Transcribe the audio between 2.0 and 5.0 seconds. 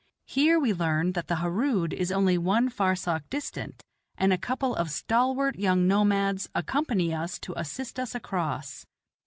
only one farsakh distant, and a couple of